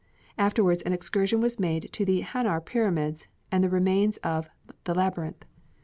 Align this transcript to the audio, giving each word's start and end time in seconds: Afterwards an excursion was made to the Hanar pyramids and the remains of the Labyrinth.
Afterwards 0.35 0.81
an 0.81 0.93
excursion 0.93 1.41
was 1.41 1.59
made 1.59 1.93
to 1.93 2.03
the 2.05 2.21
Hanar 2.23 2.59
pyramids 2.59 3.27
and 3.51 3.63
the 3.63 3.69
remains 3.69 4.17
of 4.23 4.49
the 4.85 4.95
Labyrinth. 4.95 5.45